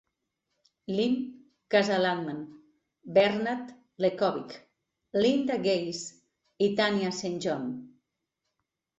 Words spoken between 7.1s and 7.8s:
Saint John.